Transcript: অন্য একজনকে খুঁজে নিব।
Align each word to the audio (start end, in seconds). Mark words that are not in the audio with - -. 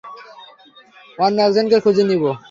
অন্য 1.19 1.37
একজনকে 1.41 1.77
খুঁজে 1.79 2.03
নিব। 2.03 2.23